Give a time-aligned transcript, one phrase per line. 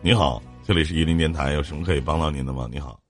[0.00, 2.68] 你好，这里是榆林电台，有什么可以帮到您的吗？
[2.70, 3.00] 你好，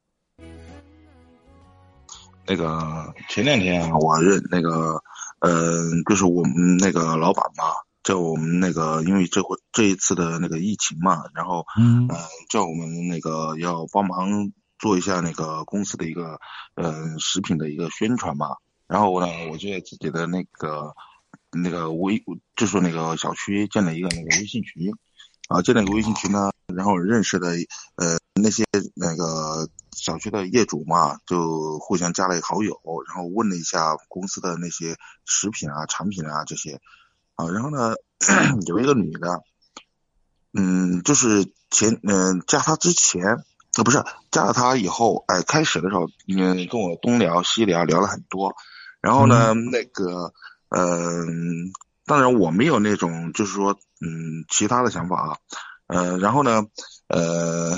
[2.46, 5.02] 那个前两天啊，我认那个，
[5.40, 7.64] 呃，就是我们那个老板嘛，
[8.02, 12.16] 叫我们那个，因为这回这一次的那个疫情嘛，然后，嗯呃，
[12.48, 16.40] 叫我们那个要帮忙做一下那个公司的一个，
[16.74, 18.56] 呃，食品的一个宣传嘛。
[18.86, 20.94] 然后呢，我就在自己的那个
[21.52, 22.24] 那个微，
[22.56, 24.90] 就是那个小区建了一个那个微信群，
[25.48, 27.48] 啊，建了一个微信群呢，然后认识的
[27.96, 28.64] 呃那些
[28.94, 36.80] 那个小区的业主嘛，就互相加了好友，然后问了一下公司的那些食品啊、产品啊这些，
[37.34, 37.94] 啊，然后呢，
[38.66, 39.42] 有一个女的，
[40.52, 43.24] 嗯，就是前嗯、加她之前，
[43.76, 48.54] 呃不是加了她以后，哎，开始的时候，嗯，跟我东聊西聊，聊了很多，
[49.00, 50.32] 然后呢，那个，
[50.68, 51.72] 嗯、
[52.08, 55.36] 当然我没有那种就是说，嗯，其他的想法啊，
[55.86, 56.64] 呃，然后呢，
[57.06, 57.76] 呃，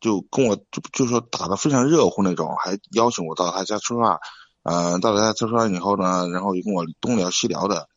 [0.00, 4.18] 就跟我就就说打的非常热乎那种，还邀请我到他家吃饭，
[4.62, 7.88] 呃，到了他家吃饭以后呢，然后又跟我东聊西聊的，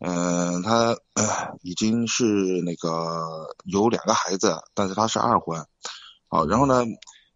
[0.00, 5.64] 嗯、他、呃、已经是那个有两个孩子，但是他是二婚，
[6.28, 6.84] 好，然后呢，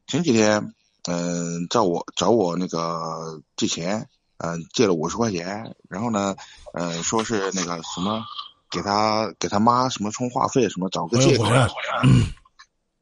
[0.06, 0.74] 前几天，
[1.08, 4.08] 嗯、找我找我那个借钱，
[4.38, 6.34] 嗯、借了五十块钱，然后呢，
[6.72, 8.22] 呃，说是那个什么，
[8.70, 11.44] 给他给他妈什么充话费什么，找个借口。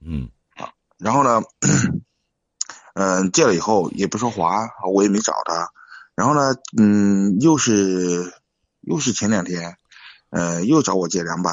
[0.01, 0.29] 嗯
[0.99, 1.43] 然后呢，
[2.95, 5.69] 嗯、借了以后也不说还，我也没找他。
[6.15, 8.33] 然后呢，嗯，又是
[8.83, 9.77] 又是前两天，
[10.31, 11.51] 呃，又找我借两百，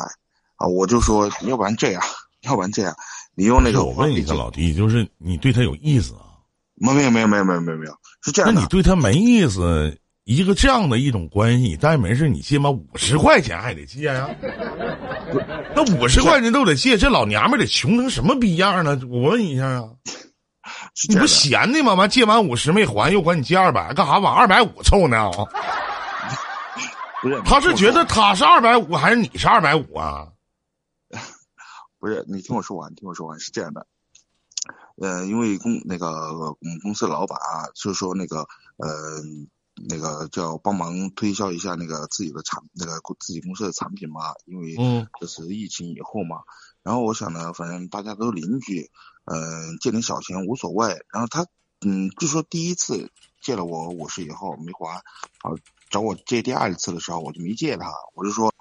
[0.55, 2.03] 啊，我就说要不然这样，
[2.41, 2.95] 要不然这样，
[3.33, 6.28] 你用那个我问一个老弟，就是你对他有意思啊？
[6.79, 14.29] 没没有没有没有没有没有没有，是这样的那你，对他没意思，一个这样的一种关系，但没事你借嘛五十块钱还得借呀、
[15.75, 18.99] 那五十块钱都得借，这老娘们儿得穷成什么逼样呢？
[19.09, 19.83] 我问一下啊，
[21.09, 21.93] 你不闲的吗？
[21.93, 25.29] 完借完五十没还，又管你借二百，干啥往二百五凑呢？
[27.21, 30.25] 不是，他是觉得他是二百五，还是你是二百五啊？
[31.99, 33.85] 不是，你听我说完，听我说完是这样的，
[35.01, 38.41] 呃，因为公那个我们公司老板啊，就是说那个
[38.77, 39.21] 呃
[39.87, 45.07] 那个叫帮忙推销一下那个自己的产那个自己公司的产品嘛，因为嗯。
[45.19, 46.41] 这是疫情以后嘛，
[46.83, 48.89] 然后我想呢，反正大家都是邻居，
[49.25, 50.87] 嗯、借点小钱无所谓。
[51.11, 51.45] 然后他，
[51.81, 53.11] 嗯，据说第一次
[53.41, 55.01] 借了我五十以后没还，
[55.41, 55.55] 好
[55.89, 58.53] 找我借第二次的时候我就没借他，我就说，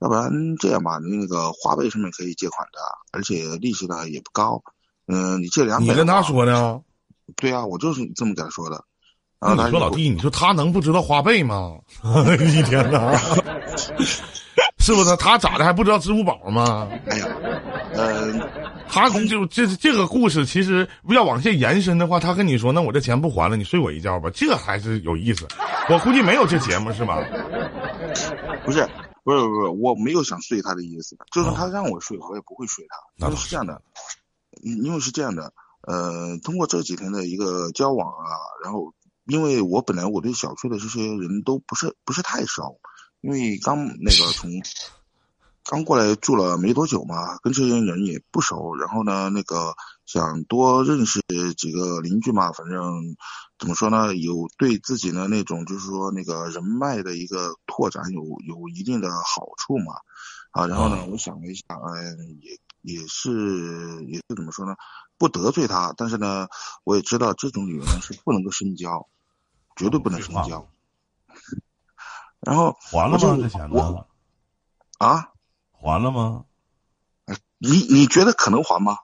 [0.00, 2.78] 要不然这样吧，你那个花呗上面可以借款的，
[3.12, 4.62] 而且利息呢也不高，
[5.06, 6.80] 嗯、你借两百，你跟他，说呢？
[7.36, 8.82] 对啊，我就是这么跟他说的。
[9.40, 11.76] 那然后他就你说老弟，你说他能不知道花呗吗？
[12.40, 13.12] 一天呐，
[14.78, 15.16] 是不是？
[15.16, 16.88] 他咋的还不知道支付宝吗？
[17.10, 17.26] 哎呀，
[17.94, 18.40] 嗯、
[18.88, 25.46] 他就这这个故事，其实要往下延伸的话，他跟你说，那我这钱不还了，你睡我一觉吧，这还是有意思。
[25.90, 27.22] 我估计没有这节目是吧？
[28.64, 28.88] 不是，
[29.22, 32.96] 不是，不是，我没有想睡他的意思，就是他让我睡，我也不会睡他。
[33.16, 33.82] 那倒因为是这样的，嗯
[34.62, 35.52] 因为是这样的，
[35.82, 38.26] 呃，通过这几天的一个交往啊，
[38.62, 38.94] 然后
[39.26, 42.80] 因为我本来我对小区的这些人都不是不是太熟，
[43.20, 44.50] 因为刚那个从
[45.64, 49.74] 刚过来住了没多久嘛，跟这些人也不熟，然后呢，那个
[50.06, 51.20] 想多认识
[51.56, 53.16] 几个邻居嘛，反正
[53.58, 59.94] 怎么说呢，有对自己的那种就是说那个人脉的一个拓展有有一定的好处嘛，
[60.52, 62.56] 啊，然后呢，我想了一下，嗯，也
[62.86, 64.76] 也是也是怎么说呢，
[65.18, 66.46] 不得罪他，但是呢，
[66.84, 69.08] 我也知道这种女人是不能够深交，
[69.74, 70.68] 绝对不能深交。
[72.38, 73.36] 然后还了吗？
[73.42, 74.06] 这钱呢？
[74.98, 75.30] 啊，
[75.72, 76.44] 还了吗？
[77.58, 78.98] 你你觉得可能还吗？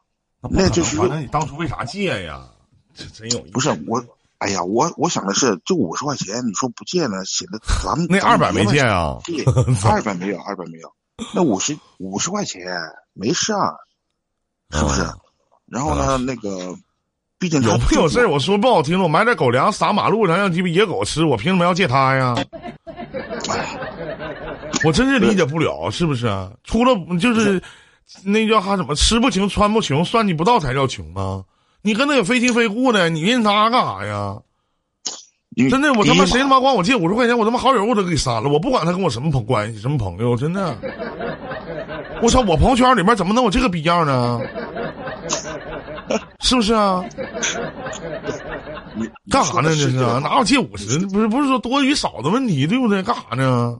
[0.49, 2.51] 那就是还那你当初为啥借呀？
[2.95, 3.51] 这真有意思。
[3.51, 4.05] 不是我，
[4.39, 9.19] 哎呀，我我想的是，就五十块钱，你说不借呢，显得咱们那二百没借啊？
[9.25, 9.43] 对，
[9.91, 10.95] 二百没有，二百没有，
[11.35, 12.63] 那五十五十块钱
[13.15, 13.75] 没事啊，
[14.71, 15.03] 是不是？
[15.03, 15.19] 嗯
[15.73, 16.77] 然后呢，那个，
[17.39, 18.29] 毕竟他有没有事儿？
[18.29, 22.35] 我说不好听了，我买点狗粮撒马路上让鸡巴野狗吃，我凭什么要借他呀？
[24.85, 26.53] 我真是理解不了，是不是啊？
[26.63, 27.63] 除了就是
[28.23, 31.43] 那叫他怎么吃不穷穿不穷，算计不到才叫穷吗！
[31.81, 34.37] 你跟他也非亲非故的，你认他干啥呀？
[35.71, 40.77] 真的，我他妈谁他妈管我借五十块钱，我他妈好友我都给删了，我不管他跟我什么朋关系，什么朋友，真的。
[42.23, 44.41] 我操，我朋友圈里面怎么能有这个逼样呢？
[46.41, 47.05] 是不是啊？
[48.95, 49.71] 你干啥呢？
[49.71, 49.91] 这是
[50.21, 50.99] 哪有借五十？
[51.07, 53.03] 不是不是说多与少的问题，对不对？
[53.03, 53.79] 干啥呢？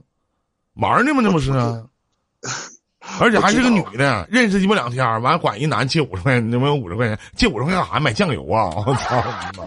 [0.75, 1.21] 玩呢吗？
[1.23, 1.83] 这不是啊？
[3.19, 7.19] 而且还是个女的，认识鸡巴两天，完管一男借五十块钱，能不能五十块钱？
[7.35, 7.99] 借五十块钱干啥？
[7.99, 8.73] 买酱油啊！
[8.87, 9.65] 我操你妈！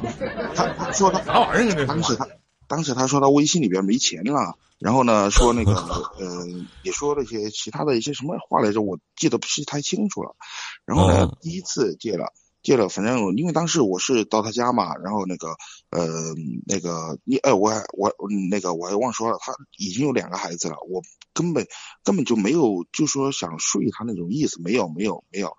[0.55, 1.75] 他他说他啥玩意儿啊？
[1.76, 2.26] 这当时他
[2.69, 6.47] 当时他说他微信里边没钱了，然后呢说那个呃
[6.83, 10.37] 也说了一些其他的一些什么话来着，我记得不是太清楚了。
[10.85, 12.33] 然后呢第一次借了。
[12.63, 15.51] 借了，反正因为当时我是到他家嘛，然后那个，
[15.91, 16.35] 呃，
[16.67, 18.13] 那个你，哎，我还我
[18.51, 21.01] 那个我还忘说了，他已经有两个孩子了，我
[21.33, 21.65] 根本
[22.03, 25.57] 根本就没有就说想睡他那种意思，没有没有没有，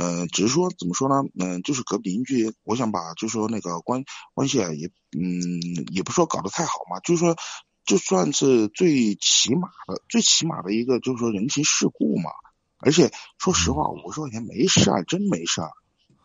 [0.00, 4.86] 嗯，只是说怎么说呢，嗯，就是隔壁邻居，我想把就说那个关关系啊，也
[5.18, 5.58] 嗯
[5.90, 7.36] 也不说搞得太好嘛，就是说
[7.84, 12.30] 就算是最起码的最起码的一个就是说人情世故嘛，
[12.78, 15.70] 而且说实话，五十块钱没事儿，真没事儿。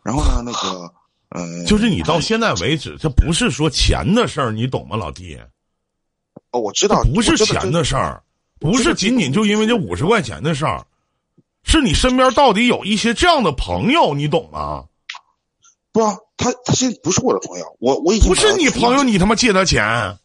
[0.04, 0.94] 然后呢，那个，
[1.30, 5.36] 呃，就是你到现在为止，这不是说钱的事儿，你懂吗，老弟？
[6.52, 8.22] 哦，我知道，不是钱的事儿，
[8.60, 10.86] 不是仅仅就因为这五十块钱的事儿，
[11.64, 14.84] 是你身边到底有一些这样的朋友，你懂吗？
[15.92, 16.00] 不，
[16.36, 20.18] 他他现在不是我的朋友，我我已经不是你朋友，你他妈借他钱？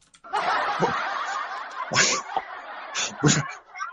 [3.22, 3.42] 不是，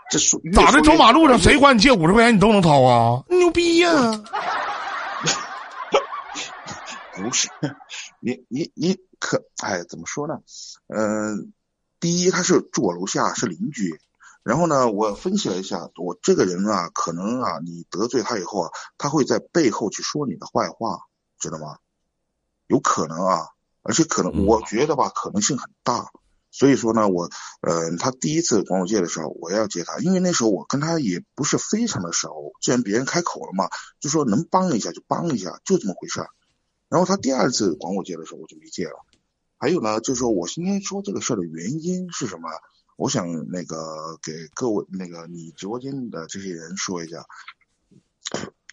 [0.09, 0.81] 这说咋的？
[0.81, 3.23] 走马路上谁管你借五十块钱，你都能掏啊？
[3.29, 3.89] 牛逼呀！
[7.15, 7.49] 不是，
[8.19, 10.35] 你你你可哎，怎么说呢？
[10.87, 11.51] 嗯，
[11.99, 13.99] 第一，他是住我楼下，是邻居。
[14.47, 21.01] 然后呢，我分析了一下，我这个人啊，可能啊，你得罪他以后啊，他会在背后去说你的坏话，
[21.37, 21.79] 知道吗？
[22.67, 23.47] 有可能啊，
[23.81, 26.13] 而且可能，我觉得吧，可能性很大。
[26.49, 27.29] 所以说呢，我，
[27.59, 32.53] 嗯，他第一次管我借的时候，我要借他，因为那时候我跟他也不是非常的熟。
[32.61, 33.67] 既然别人开口了嘛，
[33.99, 36.29] 就说能帮一下就帮一下，就这么回事儿。
[36.87, 38.95] 然后他第二次管我借的时候，我就没借了。
[39.57, 42.47] 还有呢，就是说我今天说这个事儿的原因是什么？
[42.97, 47.25] 我想那个给各位那个你直播间的这些人说一下，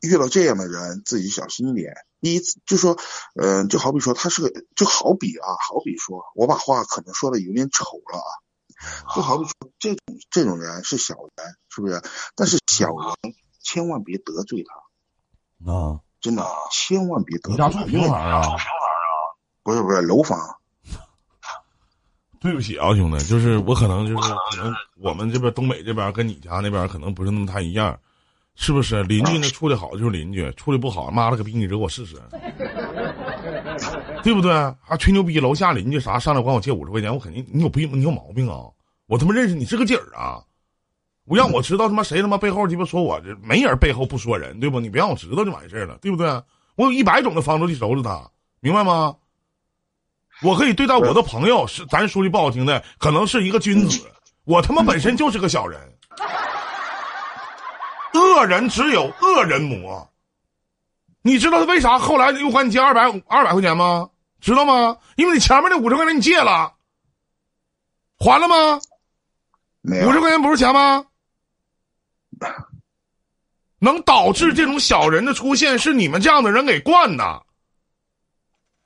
[0.02, 1.94] 遇到这样的人自己小心一点。
[2.20, 2.98] 第一次就说，
[3.36, 10.00] 嗯，就好比说他是个，就好比啊，好比说我把话可能说的有点丑了啊，就好比说这种
[10.30, 12.02] 这种人是小人，是不是？
[12.34, 16.00] 但是小人千万别得罪他啊。
[16.20, 16.42] 真的，
[16.72, 17.50] 千万别得。
[17.50, 18.42] 你家住平房啊？
[19.62, 20.58] 不是不是楼房。
[22.44, 24.70] 对不起啊，兄弟，就是我可能就是可能
[25.00, 27.98] 我们这边东北这边跟你家那边可能不是那么太一样，
[28.54, 29.02] 是不是？
[29.04, 32.16] 邻居那处的好就是邻居，处的不好，妈了个逼，你惹我试试，
[34.22, 34.52] 对不对？
[34.82, 38.66] 还吹牛逼，楼下邻居啥上来管我借五十块钱，我肯定你有病，你有毛病啊！
[39.06, 40.44] 我他妈认识你是个底儿啊！
[41.24, 44.78] 我让我知道他妈谁他妈背后鸡巴说我这没人背后不说人对不？
[44.78, 46.26] 你别让我知道就完事儿了，对不对？
[46.76, 48.30] 我有一百种的方式去收拾他，
[48.60, 49.16] 明白吗？
[50.42, 54.00] 我可以对待我的朋友是，咱说句不好听的，可能是一个君子，
[54.44, 55.80] 我他妈本身就是个小人。
[58.12, 60.08] 恶人只有恶人磨，
[61.22, 64.10] 你知道他为啥后来又还你借二百二百块钱吗？
[64.40, 64.96] 知道吗？
[65.16, 66.74] 因为你前面那五十块钱你借了，
[68.18, 68.80] 还了吗？
[70.06, 71.06] 五十块钱不是钱吗？
[73.78, 77.42] 能导致这种小人的出现，是你们这样的人给惯的。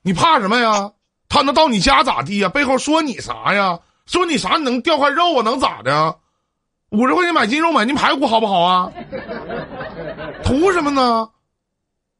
[0.01, 0.91] 你怕什么呀？
[1.29, 2.49] 他能到你家咋地呀？
[2.49, 3.79] 背后说你啥呀？
[4.05, 4.57] 说你啥？
[4.57, 5.41] 你能掉块肉啊？
[5.43, 6.17] 能咋的？
[6.89, 8.91] 五十块钱买斤肉，买斤排骨好不好啊？
[10.43, 11.29] 图什么呢？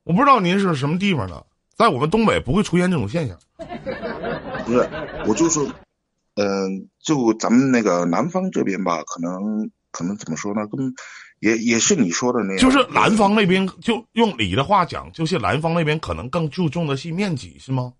[0.03, 1.45] 我不知道您是什么地方的，
[1.75, 3.37] 在我们东北不会出现这种现象。
[4.65, 4.89] 不是，
[5.25, 5.65] 我就说，
[6.35, 9.69] 嗯，就咱们那个南方这边吧，可能。
[9.91, 10.67] 可能怎么说呢？
[10.67, 10.93] 跟
[11.39, 17.93] 也也是你说的那样，就是南方那边，就用你的话讲，就是南方那边可能更注重的是面积，是吗？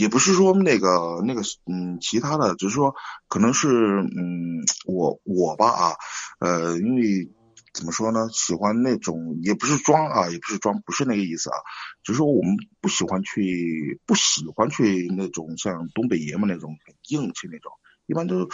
[0.00, 2.94] 也不是说那个那个嗯，其他的，只是说
[3.28, 5.92] 可能是嗯，我我吧啊，
[6.38, 7.30] 呃，因为
[7.74, 8.26] 怎么说呢？
[8.32, 11.56] 喜欢那种也不是装啊，也不是装，不是那个意思啊，
[12.02, 17.70] 只是说我们不喜欢去，不喜欢去那种像东北爷们那种很硬气那种。
[18.06, 18.48] 一般都，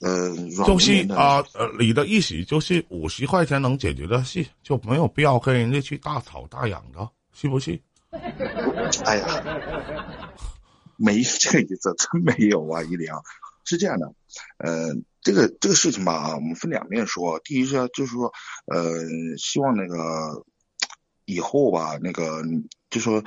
[0.00, 0.34] 呃，
[0.66, 7.78] 就是啊，呃，你的意思就是五十块钱能解决的事，就没有必要跟人家去大吵大嚷的，是不是？
[9.04, 9.44] 哎呀，
[10.98, 13.22] 没这个意思，真没有啊，一良
[13.64, 14.12] 是这样的，
[14.58, 17.40] 呃，这个这个事情吧，我们分两面说。
[17.44, 18.32] 第一是就是说，
[18.66, 19.02] 呃，
[19.38, 20.44] 希望那个
[21.24, 22.42] 以后吧，那个。
[22.88, 23.22] 就说，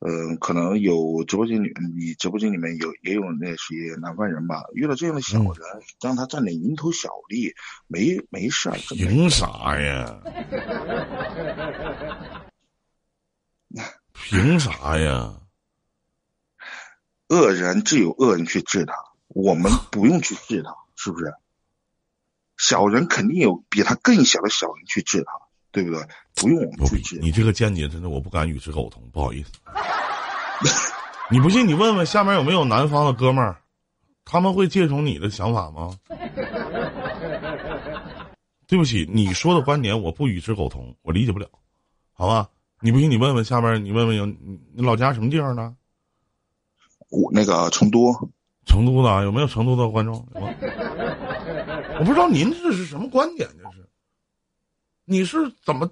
[0.00, 5.54] 嗯，可能有直播间里，你直播间里面有也有那些南方人吧，遇到这样的小人，
[6.02, 7.54] 让他占点蝇头小利，
[7.86, 8.76] 没没事儿。
[8.90, 10.20] 凭啥呀？
[14.12, 15.32] 凭啥呀？
[17.34, 18.94] 恶人自有恶人去治他，
[19.26, 21.34] 我们不用去治他， 是不是？
[22.56, 25.32] 小人肯定有比他更小的小人去治他，
[25.72, 26.00] 对不对？
[26.36, 27.18] 不用我们去治。
[27.18, 29.50] 你这个见解真的我不敢与之苟同，不好意思。
[31.32, 33.56] 你不信，你问问下面有没有南方的哥们儿，
[34.24, 35.98] 他们会借从你的想法吗？
[38.68, 41.48] 对不起，你说的观点我不与之苟同，我理解不了，
[42.12, 42.48] 好吧？
[42.80, 45.74] 你不信，你问问下面，你问问有你你老家什么地方的？
[47.10, 48.12] 我那个成都，
[48.66, 50.26] 成都的有没有成都的观众？
[51.98, 53.88] 我不知道您这是什么观点，这是？
[55.04, 55.88] 你是怎么？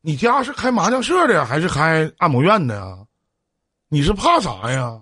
[0.00, 2.98] 你家是开麻将社的呀，还是开按摩院的呀？
[3.88, 5.00] 你是怕啥呀？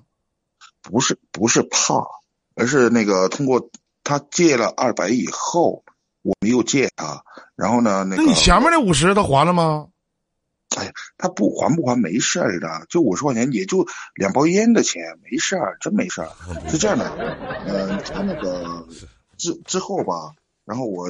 [0.83, 2.07] 不是不是怕，
[2.55, 3.71] 而是那个通过
[4.03, 5.83] 他借了二百以后，
[6.23, 7.23] 我没有借他，
[7.55, 9.89] 然后呢，那那你前面那五十他还了吗？
[10.77, 16.31] 哎呀，他不还不还没事儿的，就五十块钱，也就两包烟的钱，没事儿，真没事儿。
[16.71, 17.09] 是这样的，
[17.67, 18.87] 嗯，他那个
[19.37, 21.09] 之之后吧，然后我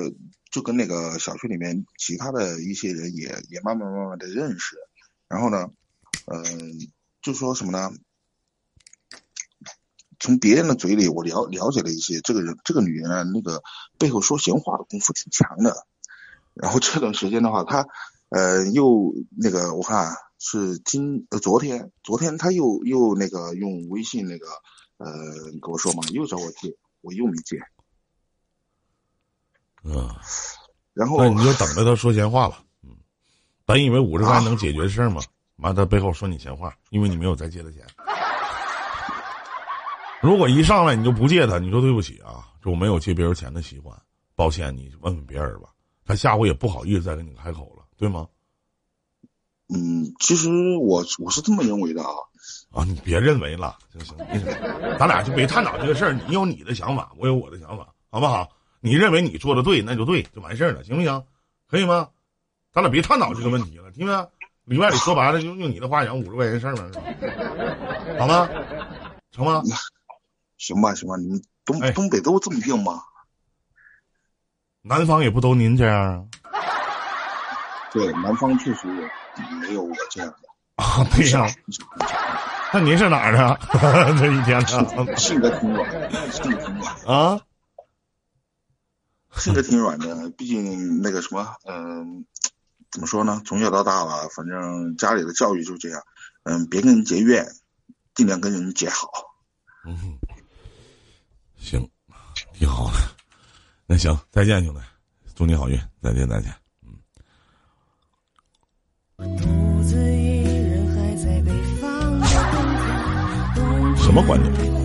[0.51, 4.77] 就跟那个小区里面其他的一些人也也慢慢慢慢的认识，
[5.29, 5.71] 然后呢，
[6.27, 6.89] 嗯。
[7.25, 7.91] 就说什么呢？
[10.21, 13.63] 从别人的嘴里，我了了解了一些，这个人，这个女人啊，那个
[13.97, 15.87] 背后说闲话的功夫挺强的。
[16.53, 17.87] 然后这段时间的话，她
[18.35, 24.47] 呃又那个，我看是今呃昨天，昨天他又又那个用微信那个
[24.97, 25.07] 呃
[25.63, 27.57] 跟我说嘛，又找我借，我又没借。
[29.85, 30.09] 嗯，
[30.95, 32.65] 然后那你就等着他说闲话吧。
[32.83, 32.91] 嗯，
[33.65, 35.23] 本以为五十块能解决事儿嘛？
[35.59, 37.87] 完，他背后说你闲话，因为你没有再借他钱。
[40.21, 43.97] 如果一上来你就不借他，你说对不起啊，就我没有借别人钱的习惯，
[44.35, 45.69] 抱歉，你问问别人吧。
[46.05, 48.29] 他下回也不好意思再跟你开口了，对吗？
[49.69, 52.11] 嗯，其实我我是这么认为的啊。
[52.71, 54.17] 啊，你别认为了，行行，
[54.99, 56.13] 咱俩就别探讨这个事儿。
[56.13, 58.51] 你有你的想法，我有我的想法，好不好？
[58.81, 61.25] 你认为你做的对，那就对，就完事儿了，行不行？
[61.67, 62.11] 可以吗？
[62.73, 64.13] 咱俩别探讨这个问题了，听没？
[64.65, 66.91] 里外里说白了，就用你的话讲，五十块钱事儿嘛？
[68.19, 68.49] 好吗？
[69.31, 69.63] 成吗？
[70.59, 73.01] 行吧，行吧，你们东东北都这么硬吗？
[74.87, 76.23] 南方也不都您这样啊？
[77.91, 78.87] 对，南方确实
[79.61, 80.49] 没有我这样的
[80.85, 81.03] 啊。
[81.17, 81.47] 对呀，
[82.71, 83.59] 那您是哪儿的？
[84.21, 85.17] 这一天呢？
[85.17, 87.41] 性格挺软，性格挺软啊。
[89.37, 92.27] 性格挺软的，毕竟那个什么，嗯。
[92.93, 93.43] 怎么说呢？
[93.45, 96.01] 从小到大吧，反正家里的教育就这样。
[96.45, 97.45] 嗯，别跟人结怨，
[98.15, 99.09] 尽量跟人结好。
[99.85, 100.19] 嗯，
[101.57, 101.91] 行，
[102.53, 103.14] 挺好的。
[103.87, 104.81] 那行，再见，兄弟，
[105.35, 106.51] 祝你好运，再见，再见。
[106.83, 106.99] 嗯。
[113.97, 114.84] 什么观点？